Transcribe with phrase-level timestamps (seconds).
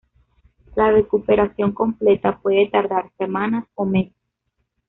[0.75, 4.15] La recuperación completa puede tardar semanas o meses.